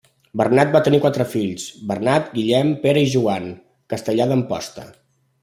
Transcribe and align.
Bernat 0.39 0.69
va 0.75 0.79
tenir 0.87 0.99
quatre 1.03 1.27
fills, 1.33 1.65
Bernat, 1.91 2.31
Guillem, 2.39 2.73
Pere 2.87 3.05
i 3.09 3.13
Joan, 3.17 3.47
castellà 3.95 4.29
d'Amposta. 4.33 4.89